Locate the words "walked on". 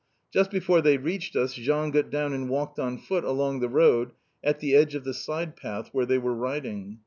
2.49-2.97